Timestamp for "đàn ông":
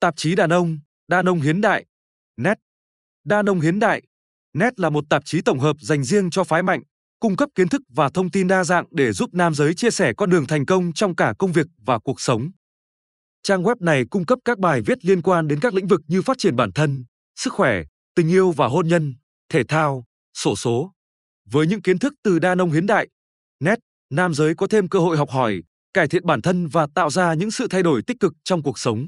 0.34-0.78, 1.08-1.40, 3.24-3.60